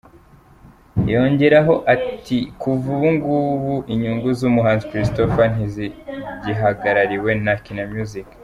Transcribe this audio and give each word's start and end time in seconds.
Yongeraho 1.13 1.75
ati 1.93 2.37
“Kuva 2.61 2.89
ubu 3.37 3.75
inyungu 3.93 4.27
z’umuhanzi 4.37 4.85
Christopher 4.91 5.47
ntizigihagarariwe 5.53 7.31
na 7.45 7.53
Kina 7.63 7.85
Music. 7.93 8.27